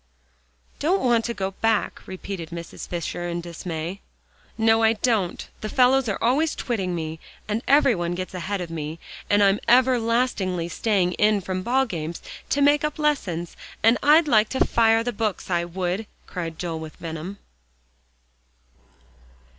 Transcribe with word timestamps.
"Don't 0.79 1.03
want 1.03 1.25
to 1.25 1.33
go 1.35 1.51
back?" 1.51 2.01
repeated 2.07 2.49
Mrs. 2.49 2.87
Fisher 2.87 3.27
in 3.29 3.39
dismay. 3.39 4.01
"No, 4.57 4.81
I 4.81 4.93
don't. 4.93 5.47
The 5.61 5.69
fellows 5.69 6.09
are 6.09 6.17
always 6.19 6.55
twitting 6.55 6.95
me, 6.95 7.19
and 7.47 7.61
every 7.67 7.93
one 7.93 8.15
gets 8.15 8.33
ahead 8.33 8.61
of 8.61 8.71
me, 8.71 8.97
and 9.29 9.43
I'm 9.43 9.59
everlastingly 9.67 10.69
staying 10.69 11.11
in 11.21 11.39
from 11.39 11.61
ballgames 11.63 12.19
to 12.49 12.63
make 12.63 12.83
up 12.83 12.97
lessons, 12.97 13.55
and 13.83 13.99
I'd 14.01 14.27
like 14.27 14.49
to 14.49 14.65
fire 14.65 15.03
the 15.03 15.13
books, 15.13 15.51
I 15.51 15.65
would," 15.65 16.07
cried 16.25 16.57
Joel 16.57 16.79
with 16.79 16.95
venom. 16.95 17.37